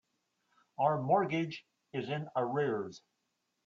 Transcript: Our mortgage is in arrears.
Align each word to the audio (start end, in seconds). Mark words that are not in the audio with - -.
Our 0.79 0.99
mortgage 0.99 1.63
is 1.93 2.09
in 2.09 2.27
arrears. 2.35 3.03